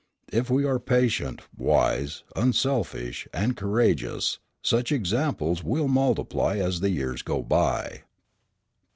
[0.33, 7.21] If we are patient, wise, unselfish, and courageous, such examples will multiply as the years
[7.21, 8.01] go by.